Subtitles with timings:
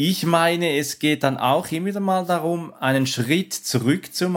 [0.00, 4.32] ich meine, es geht dann auch immer wieder mal darum, einen Schritt zurück zu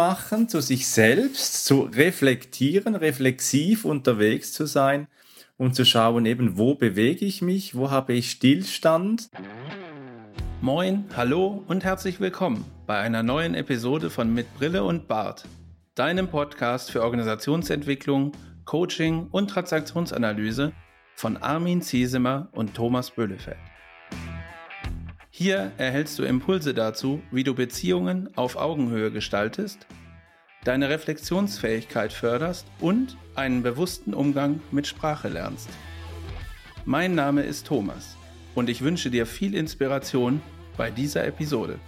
[0.47, 5.05] zu sich selbst, zu reflektieren, reflexiv unterwegs zu sein
[5.58, 9.29] und zu schauen eben, wo bewege ich mich, wo habe ich Stillstand.
[10.61, 15.46] Moin, hallo und herzlich willkommen bei einer neuen Episode von Mit Brille und Bart,
[15.93, 18.32] deinem Podcast für Organisationsentwicklung,
[18.66, 20.71] Coaching und Transaktionsanalyse
[21.14, 23.70] von Armin Ziesemer und Thomas Böhlefeld.
[25.43, 29.87] Hier erhältst du Impulse dazu, wie du Beziehungen auf Augenhöhe gestaltest,
[30.65, 35.68] deine Reflexionsfähigkeit förderst und einen bewussten Umgang mit Sprache lernst.
[36.85, 38.16] Mein Name ist Thomas
[38.54, 40.44] und ich wünsche dir viel Inspiration
[40.77, 41.80] bei dieser Episode.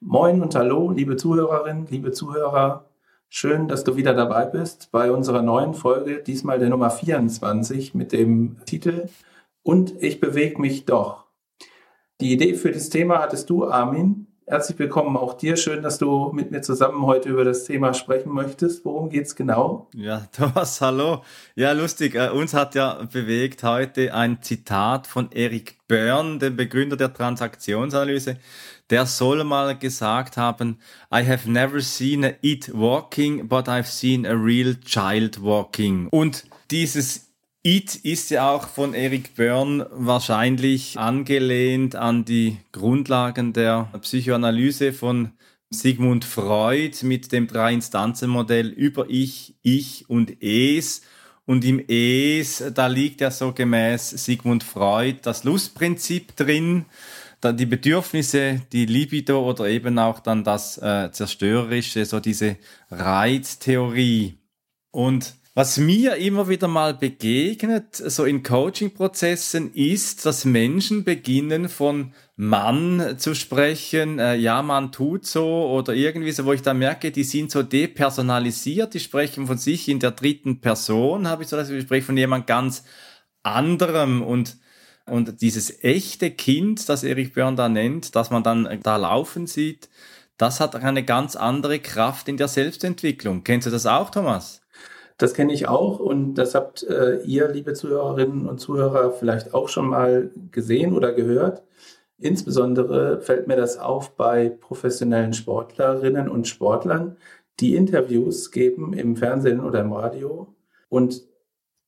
[0.00, 2.86] Moin und hallo, liebe Zuhörerinnen, liebe Zuhörer
[3.34, 8.12] Schön, dass du wieder dabei bist bei unserer neuen Folge, diesmal der Nummer 24 mit
[8.12, 9.08] dem Titel
[9.62, 11.24] Und ich bewege mich doch.
[12.20, 14.26] Die Idee für das Thema hattest du, Armin.
[14.44, 15.56] Herzlich willkommen auch dir.
[15.56, 18.84] Schön, dass du mit mir zusammen heute über das Thema sprechen möchtest.
[18.84, 19.88] Worum geht's genau?
[19.94, 21.22] Ja, Thomas, hallo.
[21.54, 22.14] Ja, lustig.
[22.16, 28.36] Uh, uns hat ja bewegt heute ein Zitat von Eric Byrne, dem Begründer der Transaktionsanalyse
[28.92, 30.76] der soll mal gesagt haben,
[31.12, 36.08] I have never seen a it walking, but I've seen a real child walking.
[36.08, 37.32] Und dieses
[37.64, 45.30] It ist ja auch von Eric Byrne wahrscheinlich angelehnt an die Grundlagen der Psychoanalyse von
[45.70, 51.00] Sigmund Freud mit dem Drei-Instanzen-Modell über Ich, Ich und Es.
[51.46, 56.84] Und im Es, da liegt ja so gemäß Sigmund Freud das Lustprinzip drin
[57.44, 62.56] die Bedürfnisse, die Libido oder eben auch dann das äh, Zerstörerische, so diese
[62.90, 64.38] Reiztheorie.
[64.92, 72.14] Und was mir immer wieder mal begegnet, so in Coaching-Prozessen, ist, dass Menschen beginnen von
[72.36, 77.10] Mann zu sprechen, äh, ja, man tut so oder irgendwie so, wo ich dann merke,
[77.10, 81.56] die sind so depersonalisiert, die sprechen von sich in der dritten Person, habe ich so
[81.56, 82.84] das Gespräch von jemand ganz
[83.42, 84.56] anderem und
[85.06, 89.88] und dieses echte Kind, das Erich Björn da nennt, das man dann da laufen sieht,
[90.38, 93.44] das hat eine ganz andere Kraft in der Selbstentwicklung.
[93.44, 94.62] Kennst du das auch, Thomas?
[95.18, 99.68] Das kenne ich auch und das habt äh, ihr, liebe Zuhörerinnen und Zuhörer, vielleicht auch
[99.68, 101.62] schon mal gesehen oder gehört.
[102.18, 107.16] Insbesondere fällt mir das auf bei professionellen Sportlerinnen und Sportlern,
[107.60, 110.54] die Interviews geben im Fernsehen oder im Radio.
[110.88, 111.22] Und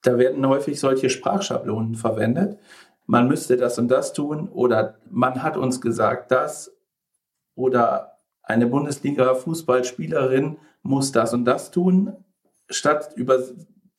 [0.03, 2.59] da werden häufig solche Sprachschablonen verwendet,
[3.07, 6.75] man müsste das und das tun oder man hat uns gesagt das
[7.55, 12.13] oder eine Bundesliga-Fußballspielerin muss das und das tun,
[12.69, 13.39] statt über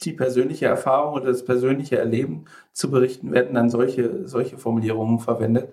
[0.02, 5.70] die persönliche Erfahrung oder das persönliche Erleben zu berichten, werden dann solche, solche Formulierungen verwendet.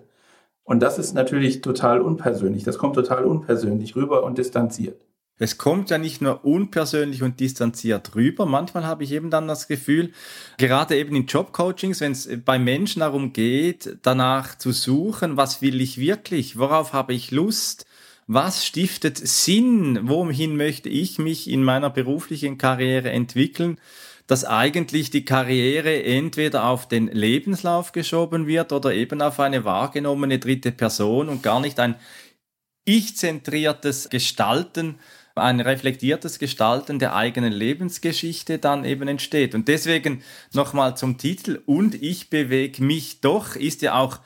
[0.63, 2.63] Und das ist natürlich total unpersönlich.
[2.63, 5.05] Das kommt total unpersönlich rüber und distanziert.
[5.39, 8.45] Es kommt ja nicht nur unpersönlich und distanziert rüber.
[8.45, 10.11] Manchmal habe ich eben dann das Gefühl,
[10.57, 15.81] gerade eben in Jobcoachings, wenn es bei Menschen darum geht, danach zu suchen, was will
[15.81, 17.87] ich wirklich, worauf habe ich Lust,
[18.27, 23.79] was stiftet Sinn, wohin möchte ich mich in meiner beruflichen Karriere entwickeln,
[24.27, 30.39] dass eigentlich die Karriere entweder auf den Lebenslauf geschoben wird oder eben auf eine wahrgenommene
[30.39, 31.95] dritte Person und gar nicht ein
[32.85, 34.99] ich-zentriertes Gestalten
[35.35, 39.55] ein reflektiertes Gestalten der eigenen Lebensgeschichte dann eben entsteht.
[39.55, 40.21] Und deswegen
[40.53, 44.19] nochmal zum Titel und ich bewege mich doch ist ja auch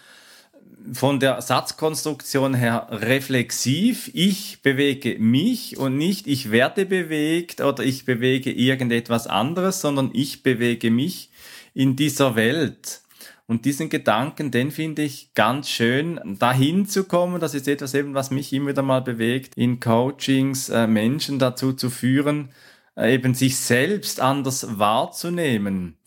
[0.94, 4.10] von der Satzkonstruktion her reflexiv.
[4.14, 10.44] Ich bewege mich und nicht ich werde bewegt oder ich bewege irgendetwas anderes, sondern ich
[10.44, 11.30] bewege mich
[11.74, 13.02] in dieser Welt.
[13.50, 17.40] Und diesen Gedanken, den finde ich ganz schön, dahin zu kommen.
[17.40, 21.72] Das ist etwas eben, was mich immer wieder mal bewegt, in Coachings äh, Menschen dazu
[21.72, 22.50] zu führen,
[22.98, 25.98] äh, eben sich selbst anders wahrzunehmen.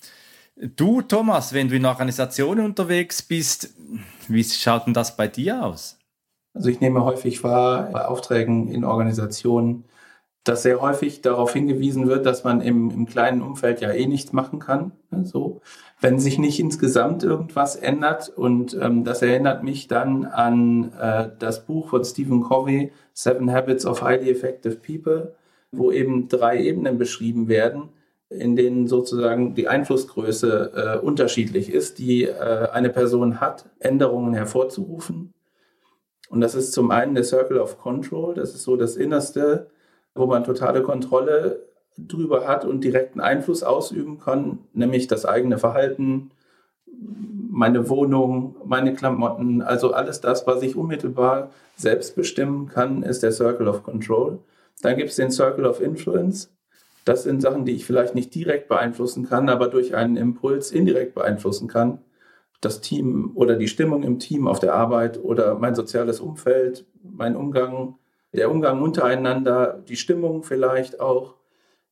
[0.77, 3.75] Du, Thomas, wenn du in Organisationen unterwegs bist,
[4.29, 5.99] wie schaut denn das bei dir aus?
[6.53, 9.85] Also ich nehme häufig wahr bei Aufträgen in Organisationen,
[10.45, 14.33] dass sehr häufig darauf hingewiesen wird, dass man im, im kleinen Umfeld ja eh nichts
[14.33, 14.93] machen kann.
[15.11, 15.61] Ne, so,
[16.01, 18.31] wenn sich nicht insgesamt irgendwas ändert.
[18.35, 23.85] Und ähm, das erinnert mich dann an äh, das Buch von Stephen Covey, Seven Habits
[23.85, 25.35] of Highly Effective People,
[25.73, 27.91] wo eben drei Ebenen beschrieben werden,
[28.31, 35.35] in denen sozusagen die Einflussgröße äh, unterschiedlich ist, die äh, eine Person hat, Änderungen hervorzurufen.
[36.31, 39.69] Und das ist zum einen der Circle of Control, das ist so das Innerste,
[40.15, 46.31] wo man totale Kontrolle drüber hat und direkten Einfluss ausüben kann, nämlich das eigene Verhalten,
[47.51, 53.33] meine Wohnung, meine Klamotten, also alles das, was ich unmittelbar selbst bestimmen kann, ist der
[53.33, 54.39] Circle of Control.
[54.83, 56.53] Dann gibt es den Circle of Influence.
[57.05, 61.15] Das sind Sachen, die ich vielleicht nicht direkt beeinflussen kann, aber durch einen Impuls indirekt
[61.15, 61.99] beeinflussen kann.
[62.61, 67.37] Das Team oder die Stimmung im Team auf der Arbeit oder mein soziales Umfeld, mein
[67.37, 67.97] Umgang,
[68.33, 71.35] der Umgang untereinander, die Stimmung vielleicht auch.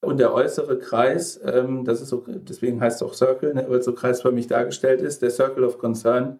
[0.00, 3.78] Und der äußere Kreis, ähm, das ist so, deswegen heißt es auch Circle, ne, weil
[3.78, 6.38] es so kreisförmig dargestellt ist, der Circle of Concern.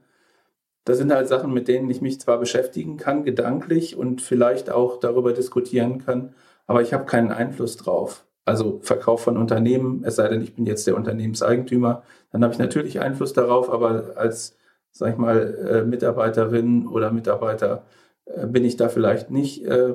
[0.85, 5.01] Das sind halt Sachen, mit denen ich mich zwar beschäftigen kann, gedanklich und vielleicht auch
[5.01, 6.35] darüber diskutieren kann,
[6.67, 8.25] aber ich habe keinen Einfluss drauf.
[8.45, 12.03] Also Verkauf von Unternehmen, es sei denn, ich bin jetzt der Unternehmenseigentümer,
[12.33, 14.57] dann habe ich natürlich Einfluss darauf, aber als,
[14.93, 17.85] sag ich mal, äh, Mitarbeiterin oder Mitarbeiter
[18.25, 19.93] äh, bin ich da vielleicht nicht äh,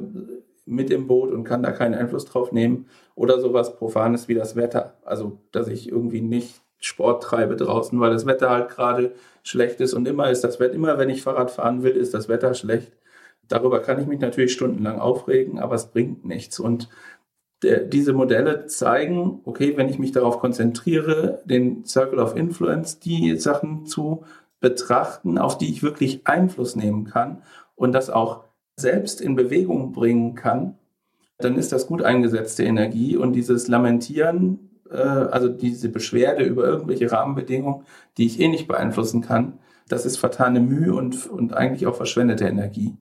[0.66, 2.88] mit im Boot und kann da keinen Einfluss drauf nehmen.
[3.15, 4.98] Oder sowas Profanes wie das Wetter.
[5.04, 9.13] Also, dass ich irgendwie nicht Sport treibe draußen, weil das Wetter halt gerade
[9.44, 12.27] schlecht ist und immer ist das Wetter, immer wenn ich Fahrrad fahren will, ist das
[12.27, 12.92] Wetter schlecht.
[13.48, 16.60] Darüber kann ich mich natürlich stundenlang aufregen, aber es bringt nichts.
[16.60, 16.89] Und
[17.62, 23.38] der, diese Modelle zeigen, okay, wenn ich mich darauf konzentriere, den Circle of Influence, die
[23.38, 24.24] Sachen zu
[24.59, 27.42] betrachten, auf die ich wirklich Einfluss nehmen kann
[27.75, 28.44] und das auch
[28.75, 30.77] selbst in Bewegung bringen kann,
[31.44, 37.12] dann ist das gut eingesetzte Energie und dieses Lamentieren, äh, also diese Beschwerde über irgendwelche
[37.12, 37.86] Rahmenbedingungen,
[38.18, 42.45] die ich eh nicht beeinflussen kann, das ist vertane Mühe und, und eigentlich auch verschwendete
[42.45, 42.98] Energie.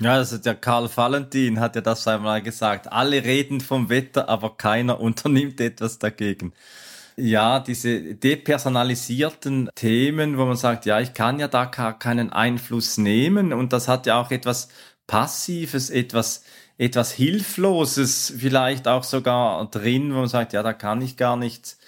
[0.00, 2.92] Ja, also der Karl Valentin hat ja das einmal gesagt.
[2.92, 6.52] Alle reden vom Wetter, aber keiner unternimmt etwas dagegen.
[7.16, 13.52] Ja, diese depersonalisierten Themen, wo man sagt, ja, ich kann ja da keinen Einfluss nehmen
[13.52, 14.68] und das hat ja auch etwas
[15.08, 16.44] Passives, etwas,
[16.78, 21.78] etwas Hilfloses vielleicht auch sogar drin, wo man sagt, ja, da kann ich gar nichts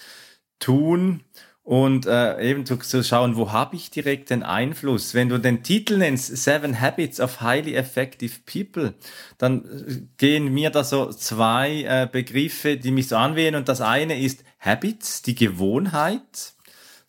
[0.59, 1.23] tun
[1.63, 5.15] und äh, eben zu, zu schauen, wo habe ich direkt den Einfluss.
[5.15, 8.95] Wenn du den Titel nennst, Seven Habits of Highly Effective People,
[9.39, 13.81] dann äh, gehen mir da so zwei äh, Begriffe, die mich so anwählen und das
[13.81, 16.55] eine ist Habits, die Gewohnheit.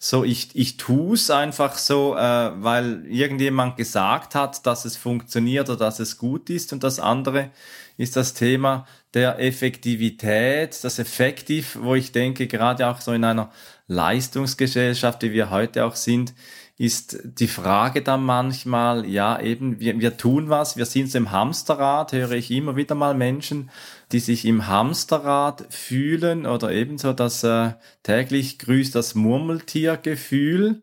[0.03, 5.69] So, ich, ich tue es einfach so, äh, weil irgendjemand gesagt hat, dass es funktioniert
[5.69, 6.73] oder dass es gut ist.
[6.73, 7.51] Und das andere
[7.97, 13.51] ist das Thema der Effektivität, das Effektiv, wo ich denke, gerade auch so in einer
[13.87, 16.33] Leistungsgesellschaft, wie wir heute auch sind,
[16.81, 21.29] ist die Frage dann manchmal, ja eben, wir, wir tun was, wir sind so im
[21.29, 23.69] Hamsterrad, höre ich immer wieder mal Menschen,
[24.11, 30.81] die sich im Hamsterrad fühlen oder ebenso das äh, täglich grüßt das Murmeltiergefühl.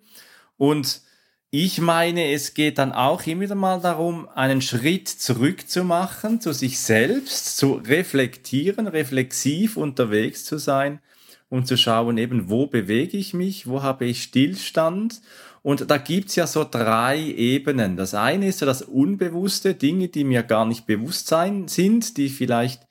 [0.57, 1.01] Und
[1.51, 6.41] ich meine, es geht dann auch immer wieder mal darum, einen Schritt zurück zu machen,
[6.41, 11.01] zu sich selbst, zu reflektieren, reflexiv unterwegs zu sein
[11.49, 15.21] und zu schauen, eben, wo bewege ich mich, wo habe ich Stillstand.
[15.63, 17.97] Und da gibt's ja so drei Ebenen.
[17.97, 22.29] Das eine ist so das Unbewusste, Dinge, die mir gar nicht bewusst sein sind, die
[22.29, 22.83] vielleicht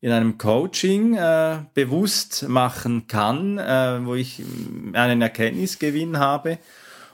[0.00, 4.42] in einem Coaching äh, bewusst machen kann, äh, wo ich
[4.92, 6.58] einen Erkenntnisgewinn habe.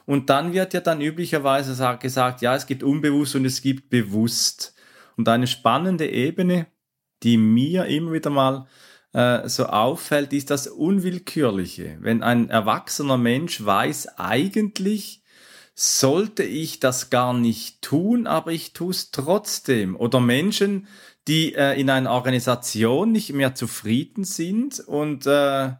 [0.06, 4.74] Und dann wird ja dann üblicherweise gesagt, ja, es gibt unbewusst und es gibt bewusst.
[5.16, 6.66] Und eine spannende Ebene,
[7.22, 8.66] die mir immer wieder mal
[9.14, 11.98] äh, so auffällt, ist das Unwillkürliche.
[12.00, 15.22] Wenn ein erwachsener Mensch weiß, eigentlich
[15.74, 19.96] sollte ich das gar nicht tun, aber ich tue es trotzdem.
[19.96, 20.88] Oder Menschen,
[21.26, 25.70] die äh, in einer Organisation nicht mehr zufrieden sind und äh,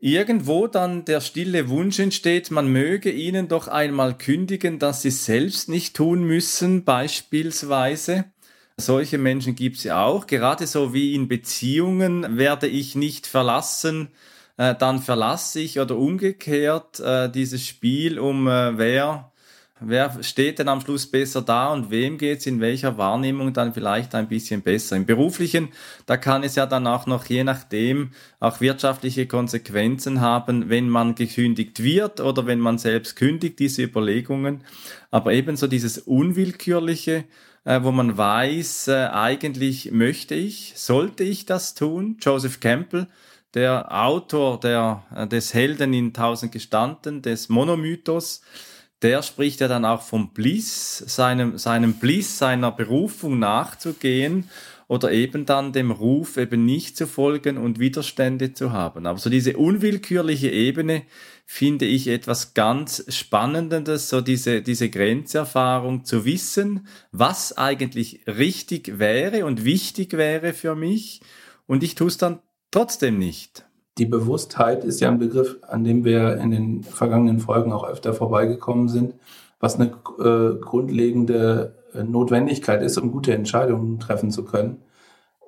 [0.00, 5.68] irgendwo dann der stille Wunsch entsteht, man möge ihnen doch einmal kündigen, dass sie selbst
[5.68, 8.31] nicht tun müssen, beispielsweise.
[8.82, 10.26] Solche Menschen gibt es ja auch.
[10.26, 14.08] Gerade so wie in Beziehungen werde ich nicht verlassen,
[14.56, 19.32] äh, dann verlasse ich oder umgekehrt äh, dieses Spiel um äh, wer
[19.84, 24.14] wer steht denn am Schluss besser da und wem geht's in welcher Wahrnehmung dann vielleicht
[24.14, 24.96] ein bisschen besser.
[24.96, 25.68] Im beruflichen,
[26.06, 28.10] da kann es ja dann auch noch je nachdem
[28.40, 34.64] auch wirtschaftliche Konsequenzen haben, wenn man gekündigt wird oder wenn man selbst kündigt, diese Überlegungen.
[35.10, 37.24] Aber ebenso dieses Unwillkürliche,
[37.64, 42.16] äh, wo man weiß, äh, eigentlich möchte ich, sollte ich das tun.
[42.20, 43.06] Joseph Campbell,
[43.54, 48.42] der Autor der, äh, des Helden in Tausend Gestanden, des Monomythos,
[49.02, 54.48] der spricht ja dann auch vom Bliss, seinem, seinem Bliss, seiner Berufung nachzugehen
[54.92, 59.06] oder eben dann dem Ruf eben nicht zu folgen und Widerstände zu haben.
[59.06, 61.04] Aber so diese unwillkürliche Ebene
[61.46, 69.46] finde ich etwas ganz Spannendes, so diese, diese Grenzerfahrung zu wissen, was eigentlich richtig wäre
[69.46, 71.22] und wichtig wäre für mich
[71.66, 73.64] und ich tue es dann trotzdem nicht.
[73.96, 78.12] Die Bewusstheit ist ja ein Begriff, an dem wir in den vergangenen Folgen auch öfter
[78.12, 79.14] vorbeigekommen sind,
[79.58, 84.82] was eine äh, grundlegende Notwendigkeit ist, um gute Entscheidungen treffen zu können.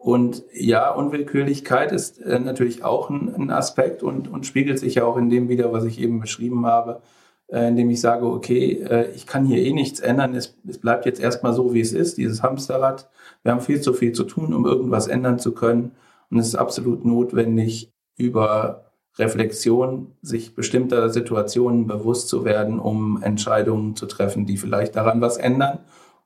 [0.04, 5.16] Und ja, Unwillkürlichkeit ist äh, natürlich auch ein, Aspekt und, und spiegelt sich ja auch
[5.16, 7.00] in dem wieder, was ich eben beschrieben habe,
[7.48, 11.06] äh, indem ich sage, okay, äh, ich kann hier eh nichts ändern, es, es bleibt
[11.06, 13.08] jetzt erstmal so, wie es ist, dieses Hamsterrad.
[13.42, 15.92] Wir haben viel zu viel zu tun, um irgendwas ändern zu können.
[16.30, 23.96] Und es ist absolut notwendig, über Reflexion sich bestimmter Situationen bewusst zu werden, um Entscheidungen
[23.96, 25.78] zu treffen, die vielleicht daran was ändern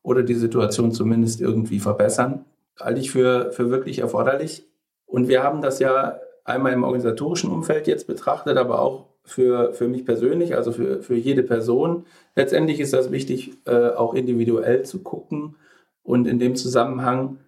[0.08, 2.44] oder die Situation zumindest irgendwie verbessern
[2.80, 4.66] halte ich für, für wirklich erforderlich.
[5.06, 9.88] Und wir haben das ja einmal im organisatorischen Umfeld jetzt betrachtet, aber auch für, für
[9.88, 12.06] mich persönlich, also für, für jede Person.
[12.34, 15.56] Letztendlich ist das wichtig, äh, auch individuell zu gucken.
[16.02, 17.38] Und in dem Zusammenhang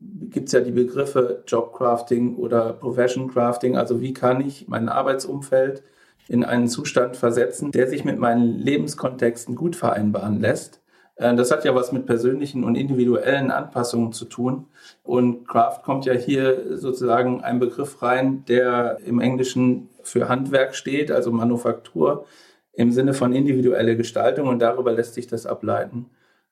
[0.00, 3.76] gibt es ja die Begriffe Jobcrafting oder Profession Crafting.
[3.76, 5.82] Also wie kann ich mein Arbeitsumfeld
[6.28, 10.82] in einen Zustand versetzen, der sich mit meinen Lebenskontexten gut vereinbaren lässt.
[11.18, 14.66] Äh, das hat ja was mit persönlichen und individuellen Anpassungen zu tun.
[15.02, 21.10] Und Craft kommt ja hier sozusagen ein Begriff rein, der im Englischen für Handwerk steht,
[21.10, 22.24] also Manufaktur
[22.72, 26.06] im Sinne von individuelle Gestaltung und darüber lässt sich das ableiten.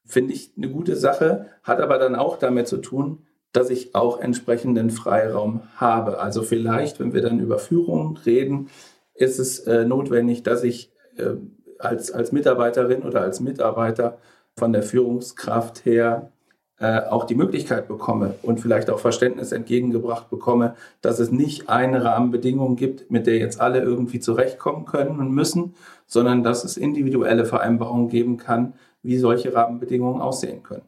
[0.04, 4.20] Finde ich eine gute Sache, hat aber dann auch damit zu tun, dass ich auch
[4.20, 6.18] entsprechenden Freiraum habe.
[6.18, 8.68] Also vielleicht, wenn wir dann über Führung reden,
[9.14, 11.36] ist es äh, notwendig, dass ich äh,
[11.78, 14.18] als, als Mitarbeiterin oder als Mitarbeiter
[14.58, 16.30] von der Führungskraft her
[16.78, 22.04] äh, auch die Möglichkeit bekomme und vielleicht auch Verständnis entgegengebracht bekomme, dass es nicht eine
[22.04, 25.74] Rahmenbedingung gibt, mit der jetzt alle irgendwie zurechtkommen können und müssen,
[26.06, 30.82] sondern dass es individuelle Vereinbarungen geben kann, wie solche Rahmenbedingungen aussehen können.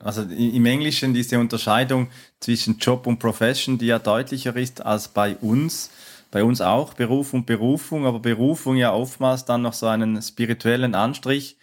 [0.00, 2.06] Also im Englischen diese Unterscheidung
[2.38, 5.90] zwischen Job und Profession, die ja deutlicher ist als bei uns.
[6.30, 10.94] Bei uns auch Beruf und Berufung, aber Berufung ja oftmals dann noch so einen spirituellen
[10.94, 11.56] Anstrich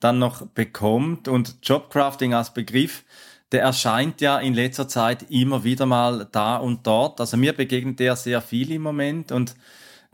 [0.00, 1.28] dann noch bekommt.
[1.28, 3.04] Und Jobcrafting als Begriff,
[3.52, 7.20] der erscheint ja in letzter Zeit immer wieder mal da und dort.
[7.20, 9.54] Also mir begegnet der sehr viel im Moment und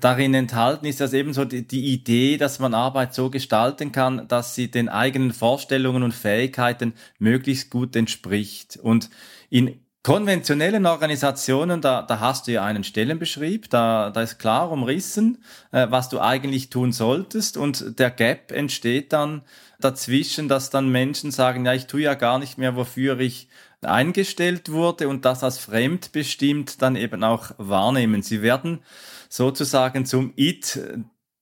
[0.00, 4.28] darin enthalten ist das eben so die, die, Idee, dass man Arbeit so gestalten kann,
[4.28, 8.78] dass sie den eigenen Vorstellungen und Fähigkeiten möglichst gut entspricht.
[8.83, 9.11] Und
[9.49, 15.42] in konventionellen Organisationen, da, da hast du ja einen Stellenbeschrieb, da, da ist klar umrissen,
[15.72, 19.42] äh, was du eigentlich tun solltest und der Gap entsteht dann
[19.80, 23.48] dazwischen, dass dann Menschen sagen, ja, ich tue ja gar nicht mehr, wofür ich
[23.82, 28.22] eingestellt wurde und das als fremdbestimmt dann eben auch wahrnehmen.
[28.22, 28.84] Sie werden
[29.28, 30.78] sozusagen zum It,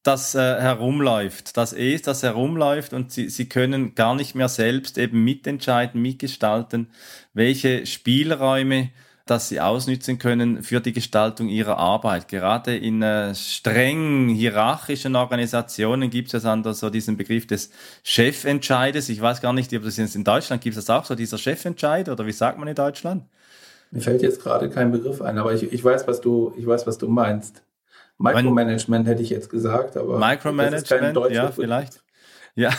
[0.05, 4.99] das äh, herumläuft, das Es, das herumläuft und sie, sie können gar nicht mehr selbst
[4.99, 6.89] eben mitentscheiden, mitgestalten,
[7.33, 8.91] welche Spielräume
[9.27, 12.29] dass sie ausnützen können für die Gestaltung ihrer Arbeit.
[12.29, 17.71] Gerade in äh, streng hierarchischen Organisationen gibt es ja dann so diesen Begriff des
[18.03, 19.09] Chefentscheides.
[19.09, 22.09] Ich weiß gar nicht, ob das in Deutschland gibt es das auch so, dieser Chefentscheid
[22.11, 23.25] oder wie sagt man in Deutschland?
[23.91, 26.87] Mir fällt jetzt gerade kein Begriff ein, aber ich, ich weiß, was du, ich weiß,
[26.87, 27.63] was du meinst.
[28.19, 32.03] Micromanagement hätte ich jetzt gesagt, aber Micromanagement, ja, vielleicht.
[32.57, 32.71] Ja.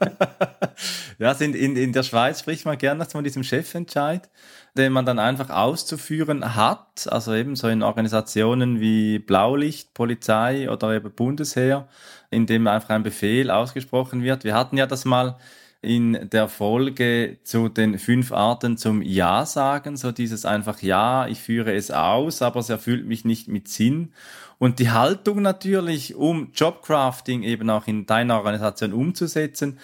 [1.18, 4.28] ja, in, in, in der Schweiz spricht man gerne von diesem Chefentscheid,
[4.76, 10.92] den man dann einfach auszuführen hat, also eben so in Organisationen wie Blaulicht, Polizei oder
[10.92, 11.88] eben Bundesheer,
[12.30, 14.44] in dem einfach ein Befehl ausgesprochen wird.
[14.44, 15.38] Wir hatten ja das mal
[15.84, 21.40] in der Folge zu den fünf Arten zum Ja sagen, so dieses einfach Ja, ich
[21.40, 24.12] führe es aus, aber es erfüllt mich nicht mit Sinn.
[24.58, 29.78] Und die Haltung natürlich, um Jobcrafting eben auch in deiner Organisation umzusetzen,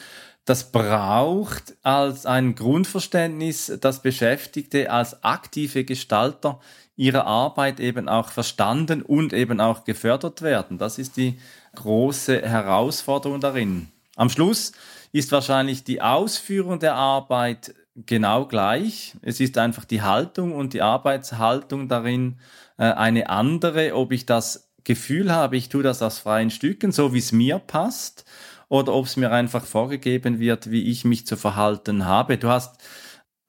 [0.45, 6.61] das braucht als ein Grundverständnis, dass Beschäftigte als aktive Gestalter
[6.97, 10.79] ihrer Arbeit eben auch verstanden und eben auch gefördert werden.
[10.79, 11.39] Das ist die
[11.77, 13.89] große Herausforderung darin.
[14.17, 14.73] Am Schluss
[15.13, 19.17] ist wahrscheinlich die Ausführung der Arbeit genau gleich.
[19.23, 22.39] Es ist einfach die Haltung und die Arbeitshaltung darin
[22.79, 27.13] äh, eine andere, ob ich das Gefühl habe, ich tue das aus freien Stücken, so
[27.13, 28.25] wie es mir passt,
[28.69, 32.39] oder ob es mir einfach vorgegeben wird, wie ich mich zu verhalten habe.
[32.39, 32.81] Du hast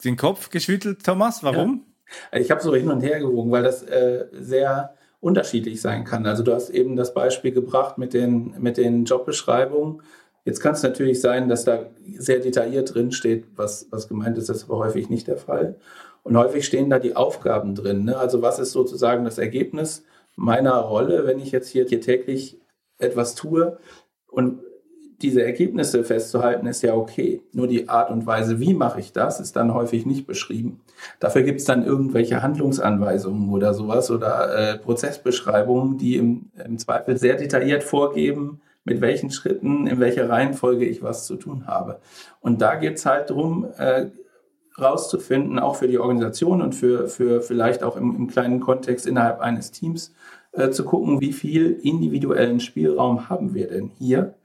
[0.03, 1.43] den Kopf geschüttelt, Thomas.
[1.43, 1.85] Warum?
[2.31, 2.39] Ja.
[2.39, 6.25] Ich habe so hin und her gewogen, weil das äh, sehr unterschiedlich sein kann.
[6.25, 10.01] Also du hast eben das Beispiel gebracht mit den, mit den Jobbeschreibungen
[10.43, 11.85] Jetzt kann es natürlich sein, dass da
[12.17, 15.75] sehr detailliert drin steht, was, was gemeint ist, das ist aber häufig nicht der Fall.
[16.23, 18.05] Und häufig stehen da die Aufgaben drin.
[18.05, 18.17] Ne?
[18.17, 20.03] Also was ist sozusagen das Ergebnis
[20.35, 22.59] meiner Rolle, wenn ich jetzt hier, hier täglich
[22.97, 23.77] etwas tue?
[24.27, 24.61] Und
[25.21, 27.41] diese Ergebnisse festzuhalten, ist ja okay.
[27.53, 30.81] Nur die Art und Weise, wie mache ich das, ist dann häufig nicht beschrieben.
[31.19, 37.17] Dafür gibt es dann irgendwelche Handlungsanweisungen oder sowas oder äh, Prozessbeschreibungen, die im, im Zweifel
[37.17, 41.99] sehr detailliert vorgeben, mit welchen Schritten, in welcher Reihenfolge ich was zu tun habe.
[42.39, 44.07] Und da geht es halt darum, äh,
[44.79, 49.39] rauszufinden, auch für die Organisation und für, für vielleicht auch im, im kleinen Kontext innerhalb
[49.39, 50.13] eines Teams,
[50.53, 54.35] äh, zu gucken, wie viel individuellen Spielraum haben wir denn hier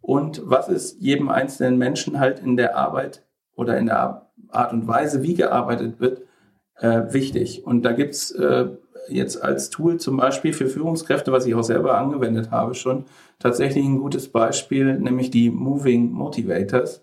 [0.00, 4.88] und was ist jedem einzelnen Menschen halt in der Arbeit oder in der Art und
[4.88, 6.22] Weise, wie gearbeitet wird,
[6.76, 7.66] äh, wichtig.
[7.66, 8.68] Und da gibt's äh,
[9.10, 13.04] jetzt als Tool zum Beispiel für Führungskräfte, was ich auch selber angewendet habe, schon
[13.38, 17.02] tatsächlich ein gutes Beispiel, nämlich die Moving Motivators.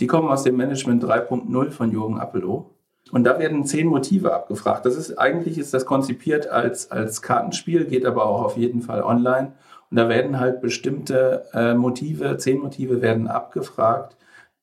[0.00, 2.70] Die kommen aus dem Management 3.0 von Jürgen Appelow.
[3.12, 4.84] Und da werden zehn Motive abgefragt.
[4.84, 9.02] Das ist eigentlich ist das konzipiert als, als Kartenspiel, geht aber auch auf jeden Fall
[9.02, 9.52] online.
[9.90, 14.16] Und da werden halt bestimmte äh, Motive, zehn Motive werden abgefragt,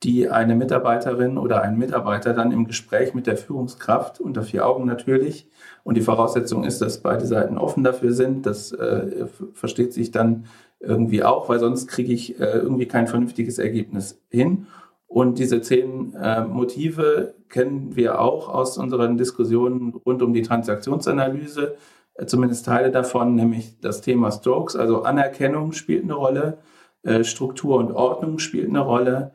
[0.03, 4.85] die eine Mitarbeiterin oder ein Mitarbeiter dann im Gespräch mit der Führungskraft unter vier Augen
[4.85, 5.49] natürlich.
[5.83, 8.45] Und die Voraussetzung ist, dass beide Seiten offen dafür sind.
[8.45, 10.45] Das äh, versteht sich dann
[10.79, 14.67] irgendwie auch, weil sonst kriege ich äh, irgendwie kein vernünftiges Ergebnis hin.
[15.07, 21.75] Und diese zehn äh, Motive kennen wir auch aus unseren Diskussionen rund um die Transaktionsanalyse,
[22.15, 26.57] äh, zumindest Teile davon, nämlich das Thema Strokes, also Anerkennung spielt eine Rolle,
[27.03, 29.31] äh, Struktur und Ordnung spielt eine Rolle,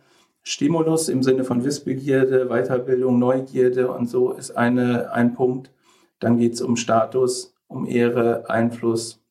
[0.48, 5.70] Stimulus im Sinne von Wissbegierde, Weiterbildung, Neugierde und so ist eine, ein Punkt.
[6.20, 9.22] Dann geht es um Status, um Ehre, Einfluss,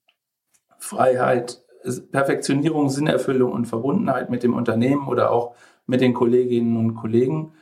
[0.78, 1.64] Freiheit,
[2.12, 5.56] Perfektionierung, Sinnerfüllung und Verbundenheit mit dem Unternehmen oder auch
[5.88, 7.54] mit den Kolleginnen und Kollegen.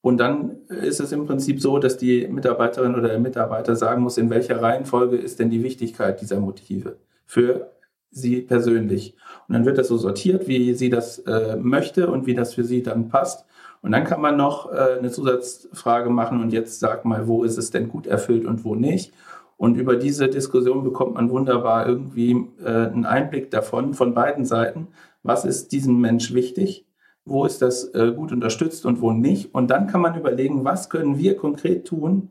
[0.00, 4.16] Und dann ist es im Prinzip so, dass die Mitarbeiterin oder der Mitarbeiter sagen muss,
[4.16, 7.72] in welcher Reihenfolge ist denn die Wichtigkeit dieser Motive für
[8.12, 9.16] sie persönlich.
[9.48, 12.62] Und dann wird das so sortiert, wie sie das äh, möchte und wie das für
[12.62, 13.46] sie dann passt.
[13.80, 17.58] Und dann kann man noch äh, eine Zusatzfrage machen und jetzt sag mal, wo ist
[17.58, 19.12] es denn gut erfüllt und wo nicht.
[19.56, 24.88] Und über diese Diskussion bekommt man wunderbar irgendwie äh, einen Einblick davon, von beiden Seiten,
[25.22, 26.86] was ist diesem Mensch wichtig,
[27.24, 29.54] wo ist das äh, gut unterstützt und wo nicht.
[29.54, 32.30] Und dann kann man überlegen, was können wir konkret tun,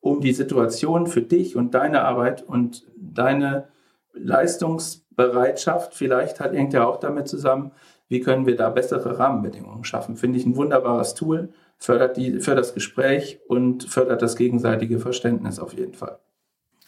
[0.00, 3.68] um die Situation für dich und deine Arbeit und deine
[4.14, 7.72] Leistungs Bereitschaft vielleicht hat, hängt auch damit zusammen,
[8.08, 10.16] wie können wir da bessere Rahmenbedingungen schaffen.
[10.16, 15.58] Finde ich ein wunderbares Tool, fördert, die, fördert das Gespräch und fördert das gegenseitige Verständnis
[15.58, 16.18] auf jeden Fall.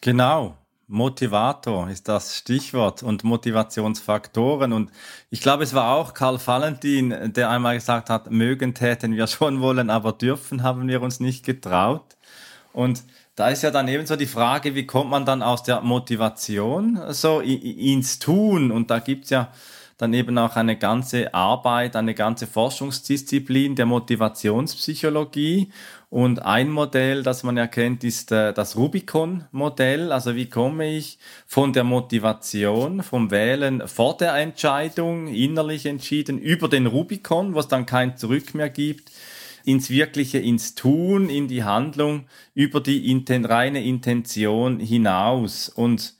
[0.01, 0.55] Genau.
[0.87, 4.73] Motivator ist das Stichwort und Motivationsfaktoren.
[4.73, 4.91] Und
[5.31, 9.61] ich glaube, es war auch Karl Valentin, der einmal gesagt hat, mögen täten wir schon
[9.61, 12.17] wollen, aber dürfen haben wir uns nicht getraut.
[12.73, 13.03] Und
[13.41, 17.01] da ist ja dann eben so die Frage, wie kommt man dann aus der Motivation
[17.09, 18.71] so ins Tun?
[18.71, 19.49] Und da gibt's ja
[19.97, 25.73] dann eben auch eine ganze Arbeit, eine ganze Forschungsdisziplin der Motivationspsychologie.
[26.11, 30.13] Und ein Modell, das man erkennt, ist äh, das Rubicon-Modell.
[30.13, 36.69] Also wie komme ich von der Motivation, vom Wählen vor der Entscheidung, innerlich entschieden, über
[36.69, 39.11] den Rubicon, wo es dann kein Zurück mehr gibt,
[39.65, 45.69] ins Wirkliche, ins Tun, in die Handlung, über die inten reine Intention hinaus.
[45.69, 46.15] Und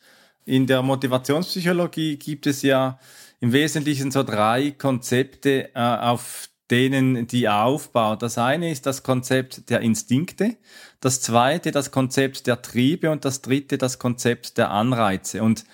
[0.45, 2.99] in der Motivationspsychologie gibt es ja
[3.41, 8.23] im Wesentlichen so drei Konzepte, äh, auf denen die aufbaut.
[8.23, 10.57] Das eine ist das Konzept der Instinkte,
[11.01, 15.43] das zweite das Konzept der Triebe und das dritte das Konzept der Anreize.
[15.43, 15.65] Und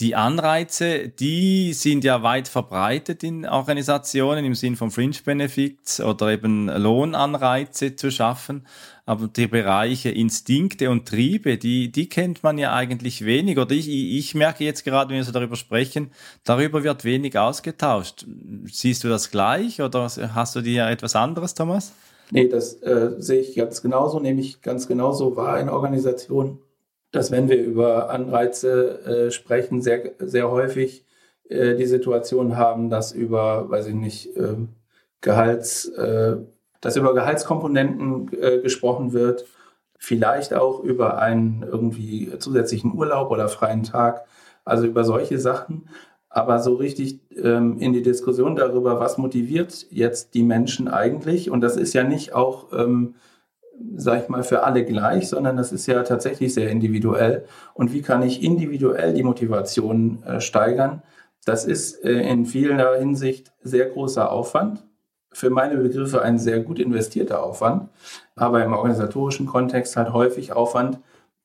[0.00, 6.32] die Anreize, die sind ja weit verbreitet in Organisationen im Sinn von Fringe Benefits oder
[6.32, 8.66] eben Lohnanreize zu schaffen.
[9.06, 13.58] Aber die Bereiche Instinkte und Triebe, die, die kennt man ja eigentlich wenig.
[13.58, 16.10] Oder ich, ich merke jetzt gerade, wenn wir so darüber sprechen,
[16.42, 18.26] darüber wird wenig ausgetauscht.
[18.64, 21.92] Siehst du das gleich oder hast du dir etwas anderes, Thomas?
[22.30, 26.58] Nee, das äh, sehe ich ganz genauso, nämlich ganz genauso war in Organisationen
[27.14, 31.04] dass wenn wir über Anreize äh, sprechen, sehr, sehr häufig
[31.48, 34.56] äh, die Situation haben, dass über, weiß ich nicht, äh,
[35.20, 36.36] Gehalts, äh,
[36.80, 39.46] dass über Gehaltskomponenten äh, gesprochen wird,
[39.96, 44.24] vielleicht auch über einen irgendwie zusätzlichen Urlaub oder freien Tag,
[44.64, 45.88] also über solche Sachen.
[46.28, 51.60] Aber so richtig ähm, in die Diskussion darüber, was motiviert jetzt die Menschen eigentlich, und
[51.60, 53.14] das ist ja nicht auch ähm,
[53.96, 57.44] sag ich mal, für alle gleich, sondern das ist ja tatsächlich sehr individuell.
[57.74, 61.02] Und wie kann ich individuell die Motivation äh, steigern?
[61.44, 64.84] Das ist äh, in vieler Hinsicht sehr großer Aufwand.
[65.32, 67.88] Für meine Begriffe ein sehr gut investierter Aufwand,
[68.36, 71.00] aber im organisatorischen Kontext halt häufig Aufwand,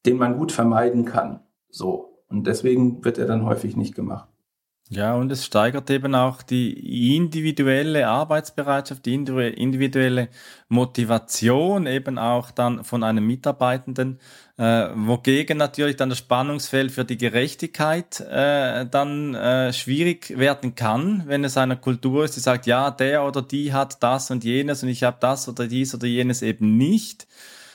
[0.05, 1.39] den man gut vermeiden kann.
[1.69, 2.23] So.
[2.29, 4.28] Und deswegen wird er dann häufig nicht gemacht.
[4.91, 10.29] Ja, und es steigert eben auch die individuelle Arbeitsbereitschaft, die individuelle
[10.67, 14.19] Motivation eben auch dann von einem Mitarbeitenden,
[14.57, 21.21] äh, wogegen natürlich dann das Spannungsfeld für die Gerechtigkeit äh, dann äh, schwierig werden kann,
[21.27, 24.81] wenn es eine Kultur ist, die sagt, ja, der oder die hat das und jenes
[24.81, 27.27] und ich habe das oder dies oder jenes eben nicht.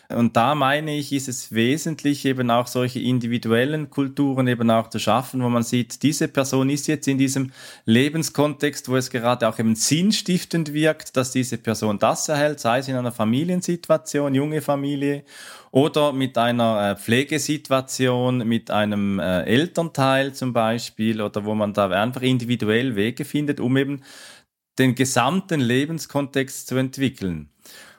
[0.09, 4.99] Und da meine ich, ist es wesentlich, eben auch solche individuellen Kulturen eben auch zu
[4.99, 7.53] schaffen, wo man sieht, diese Person ist jetzt in diesem
[7.87, 12.89] Lebenskontext, wo es gerade auch eben sinnstiftend wirkt, dass diese Person das erhält, sei es
[12.89, 15.25] in einer Familiensituation, junge Familie
[15.71, 21.89] oder mit einer äh, Pflegesituation, mit einem äh, Elternteil zum Beispiel oder wo man da
[21.89, 24.03] einfach individuell Wege findet, um eben
[24.79, 27.49] den gesamten Lebenskontext zu entwickeln.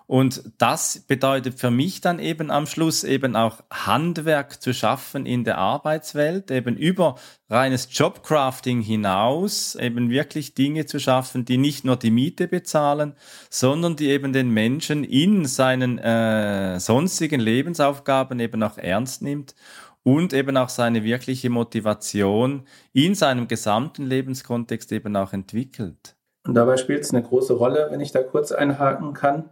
[0.08, 5.44] Und das bedeutet für mich dann eben am Schluss eben auch Handwerk zu schaffen in
[5.44, 7.16] der Arbeitswelt, eben über
[7.50, 13.14] reines Jobcrafting hinaus, eben wirklich Dinge zu schaffen, die nicht nur die Miete bezahlen,
[13.50, 19.56] sondern die eben den Menschen in seinen äh, sonstigen Lebensaufgaben eben auch ernst nimmt
[20.04, 26.16] und eben auch seine wirkliche Motivation in seinem gesamten Lebenskontext eben auch entwickelt.
[26.46, 29.50] Und dabei spielt es eine große Rolle, wenn ich da kurz einhaken kann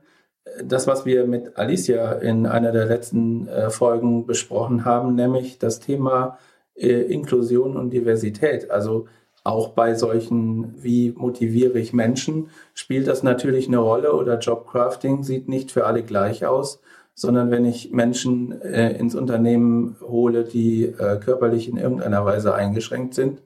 [0.63, 5.79] das, was wir mit Alicia in einer der letzten äh, Folgen besprochen haben, nämlich das
[5.79, 6.37] Thema
[6.75, 8.69] äh, Inklusion und Diversität.
[8.69, 9.07] Also
[9.43, 15.49] auch bei solchen, wie motiviere ich Menschen, spielt das natürlich eine Rolle oder Jobcrafting sieht
[15.49, 16.81] nicht für alle gleich aus,
[17.13, 23.13] sondern wenn ich Menschen äh, ins Unternehmen hole, die äh, körperlich in irgendeiner Weise eingeschränkt
[23.13, 23.41] sind,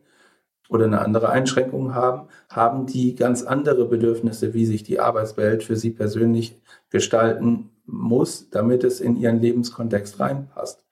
[0.69, 5.75] oder eine andere Einschränkung haben, haben die ganz andere Bedürfnisse, wie sich die Arbeitswelt für
[5.75, 10.83] sie persönlich gestalten muss, damit es in ihren Lebenskontext reinpasst.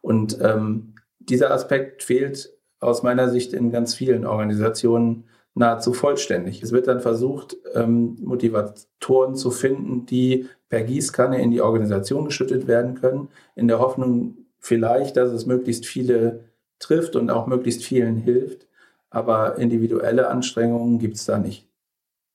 [0.00, 6.62] Und ähm, dieser Aspekt fehlt aus meiner Sicht in ganz vielen Organisationen nahezu vollständig.
[6.62, 12.66] Es wird dann versucht, ähm, Motivatoren zu finden, die per Gießkanne in die Organisation geschüttet
[12.66, 16.44] werden können, in der Hoffnung vielleicht, dass es möglichst viele
[16.78, 18.66] trifft und auch möglichst vielen hilft
[19.12, 21.68] aber individuelle Anstrengungen gibt es da nicht.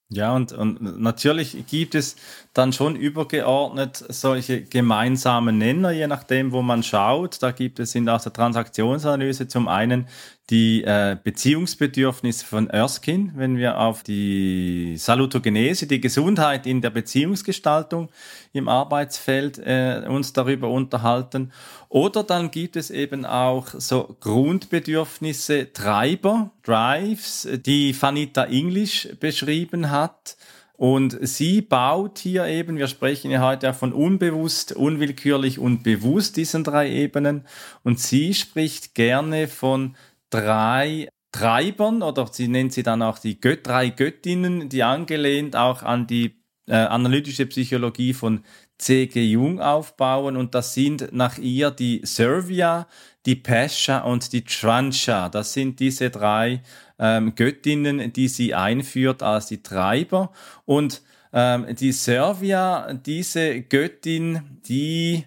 [0.09, 2.15] Ja, und, und natürlich gibt es
[2.53, 7.43] dann schon übergeordnet solche gemeinsamen Nenner, je nachdem, wo man schaut.
[7.43, 10.07] Da gibt es in der Transaktionsanalyse zum einen
[10.49, 18.09] die äh, Beziehungsbedürfnisse von Erskine, wenn wir auf die Salutogenese, die Gesundheit in der Beziehungsgestaltung
[18.53, 21.51] im Arbeitsfeld äh, uns darüber unterhalten.
[21.89, 30.37] Oder dann gibt es eben auch so Grundbedürfnisse, Treiber, Drives, die Vanita English beschrieben hat.
[30.77, 36.37] Und sie baut hier eben, wir sprechen ja heute auch von unbewusst, unwillkürlich und bewusst,
[36.37, 37.45] diesen drei Ebenen.
[37.83, 39.95] Und sie spricht gerne von
[40.29, 45.83] drei Treibern oder sie nennt sie dann auch die Gött drei Göttinnen, die angelehnt auch
[45.83, 48.43] an die äh, analytische Psychologie von
[48.77, 49.23] C.G.
[49.23, 52.87] Jung aufbauen und das sind nach ihr die Servia,
[53.25, 55.29] die Pesha und die Trancha.
[55.29, 56.61] Das sind diese drei
[56.99, 60.31] ähm, Göttinnen, die sie einführt als die Treiber
[60.65, 61.01] und
[61.33, 65.25] ähm, die Servia, diese Göttin, die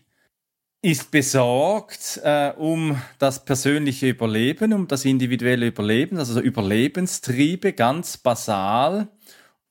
[0.83, 9.09] ist besorgt äh, um das persönliche Überleben, um das individuelle Überleben, also Überlebenstriebe, ganz basal.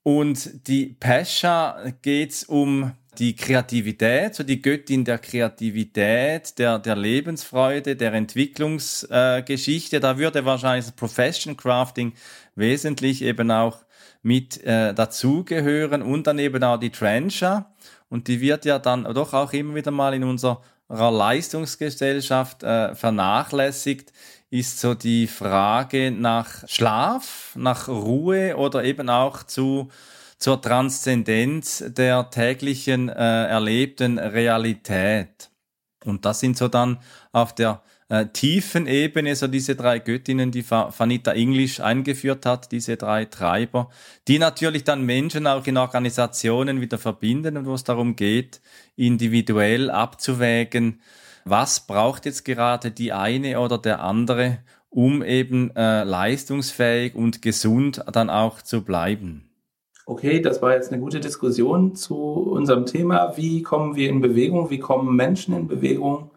[0.03, 7.95] Und die Pesha geht's um die Kreativität, so die Göttin der Kreativität, der, der Lebensfreude,
[7.95, 9.97] der Entwicklungsgeschichte.
[9.97, 12.13] Äh, da würde wahrscheinlich das Profession Crafting
[12.55, 13.79] wesentlich eben auch
[14.21, 17.73] mit äh, dazugehören und dann eben auch die Trencher.
[18.09, 24.11] Und die wird ja dann doch auch immer wieder mal in unserer Leistungsgesellschaft äh, vernachlässigt,
[24.49, 29.89] ist so die Frage nach Schlaf, nach Ruhe oder eben auch zu,
[30.37, 35.51] zur Transzendenz der täglichen äh, erlebten Realität.
[36.05, 36.97] Und das sind so dann
[37.31, 42.97] auf der äh, tiefen Ebene, so diese drei Göttinnen, die Vanita English eingeführt hat, diese
[42.97, 43.89] drei Treiber,
[44.27, 48.61] die natürlich dann Menschen auch in Organisationen wieder verbinden und wo es darum geht,
[48.95, 51.01] individuell abzuwägen,
[51.45, 58.03] was braucht jetzt gerade die eine oder der andere, um eben äh, leistungsfähig und gesund
[58.11, 59.45] dann auch zu bleiben.
[60.07, 63.37] Okay, das war jetzt eine gute Diskussion zu unserem Thema.
[63.37, 64.71] Wie kommen wir in Bewegung?
[64.71, 66.28] Wie kommen Menschen in Bewegung?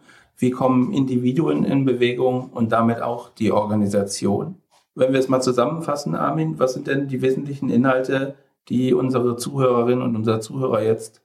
[0.43, 4.57] Wie kommen Individuen in Bewegung und damit auch die Organisation.
[4.95, 8.35] Wenn wir es mal zusammenfassen, Armin, was sind denn die wesentlichen Inhalte,
[8.69, 11.23] die unsere Zuhörerinnen und unser Zuhörer jetzt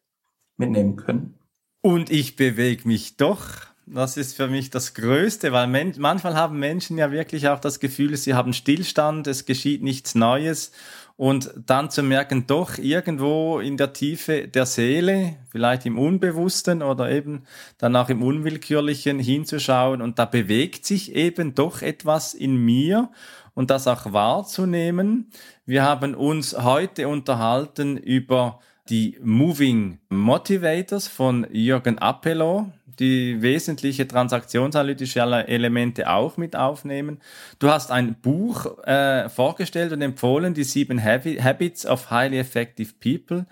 [0.56, 1.34] mitnehmen können?
[1.82, 6.60] Und ich bewege mich doch Das ist für mich das Größte, weil men manchmal haben
[6.60, 10.74] Menschen ja wirklich auch das Gefühl, sie haben Stillstand, es geschieht nichts Neues
[11.18, 17.10] und dann zu merken, doch irgendwo in der Tiefe der Seele, vielleicht im Unbewussten oder
[17.10, 17.44] eben
[17.80, 20.04] dann auch im Unwillkürlichen hinzuschauen.
[20.04, 23.10] Und da bewegt sich eben doch etwas in mir.
[23.56, 25.32] Und das auch wahrzunehmen.
[25.66, 35.22] Wir haben uns heute unterhalten über die Moving Motivators von Jürgen Appelo die wesentliche transaktionsanalytische
[35.22, 37.20] Elemente auch mit aufnehmen.
[37.60, 43.46] Du hast ein Buch äh, vorgestellt und empfohlen, die sieben Habits of Highly Effective People.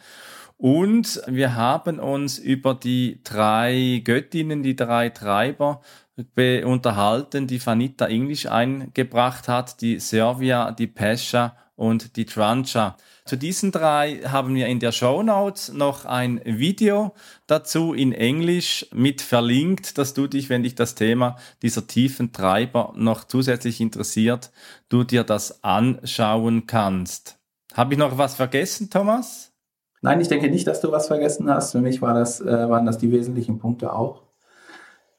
[0.58, 5.81] Und wir haben uns über die drei Göttinnen, die drei Treiber
[6.63, 12.95] unterhalten, die Vanita English eingebracht hat, die Servia, die Pesha und die Trancha.
[13.27, 17.15] Zu diesen drei haben wir in der Show Notes noch ein Video
[17.47, 22.93] dazu in Englisch mit verlinkt, dass du dich, wenn dich das Thema dieser tiefen Treiber
[22.95, 24.51] noch zusätzlich interessiert,
[24.89, 27.39] du dir das anschauen kannst.
[27.73, 29.51] Habe ich noch was vergessen, Thomas?
[30.03, 31.71] Nein, ich denke nicht, dass du was vergessen hast.
[31.71, 34.24] Für mich war das, äh, waren das die wesentlichen Punkte auch.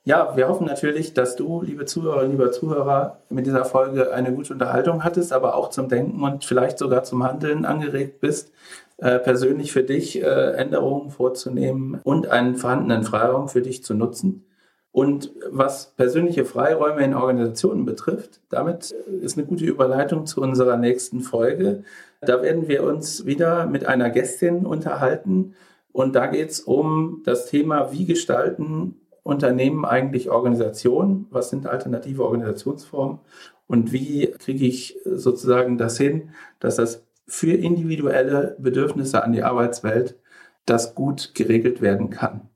[0.06, 4.52] Ja, wir hoffen natürlich, dass du, liebe Zuhörerinnen, lieber Zuhörer, mit dieser Folge eine gute
[4.52, 8.52] Unterhaltung hattest, aber auch zum Denken und vielleicht sogar zum Handeln angeregt bist,
[8.98, 14.46] äh, persönlich für dich äh, Änderungen vorzunehmen und einen vorhandenen Freiraum für dich zu nutzen.
[14.92, 21.18] Und was persönliche Freiräume in Organisationen betrifft, damit ist eine gute Überleitung zu unserer nächsten
[21.20, 21.82] Folge.
[22.20, 25.54] Da werden wir uns wieder mit einer Gästin unterhalten.
[25.90, 31.26] Und da geht es um das Thema, wie gestalten Unternehmen eigentlich Organisationen?
[31.30, 33.18] Was sind alternative Organisationsformen?
[33.66, 40.16] Und wie kriege ich sozusagen das hin, dass das für individuelle Bedürfnisse an die Arbeitswelt
[40.64, 42.48] das gut geregelt werden kann?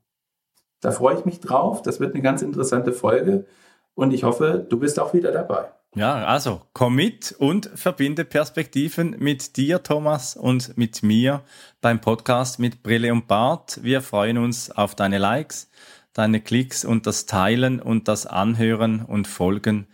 [0.79, 1.81] Da freue ich mich drauf.
[1.81, 3.45] Das wird eine ganz interessante Folge.
[3.93, 5.71] Und ich hoffe, du bist auch wieder dabei.
[5.93, 11.41] Ja, also komm mit und verbinde Perspektiven mit dir, Thomas, und mit mir
[11.81, 13.83] beim Podcast mit Brille und Bart.
[13.83, 15.69] Wir freuen uns auf deine Likes,
[16.13, 19.87] deine Klicks und das Teilen und das Anhören und Folgen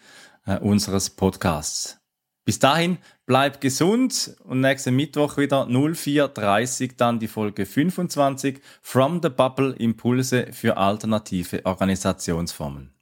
[0.45, 1.99] äh, unseres Podcasts.
[2.45, 9.27] Bis dahin, bleib gesund und nächsten Mittwoch wieder 0430 dann die Folge 25 From the
[9.27, 12.93] Bubble Impulse für alternative Organisationsformen.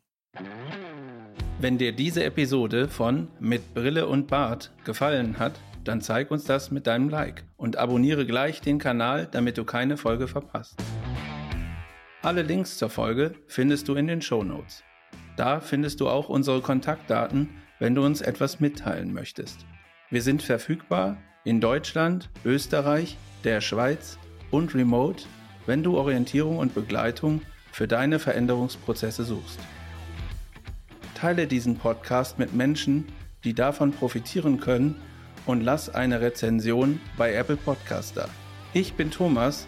[1.59, 6.71] Wenn dir diese Episode von Mit Brille und Bart gefallen hat, dann zeig uns das
[6.71, 10.81] mit deinem Like und abonniere gleich den Kanal, damit du keine Folge verpasst.
[12.25, 14.83] Alle Links zur Folge findest du in den Show Notes.
[15.37, 19.67] Da findest du auch unsere Kontaktdaten, wenn du uns etwas mitteilen möchtest.
[20.09, 24.17] Wir sind verfügbar in Deutschland, Österreich, der Schweiz
[24.49, 25.25] und remote,
[25.67, 29.59] wenn du Orientierung und Begleitung für deine Veränderungsprozesse suchst.
[31.13, 33.05] Teile diesen Podcast mit Menschen,
[33.43, 34.95] die davon profitieren können
[35.45, 38.27] und lass eine Rezension bei Apple Podcast da.
[38.73, 39.67] Ich bin Thomas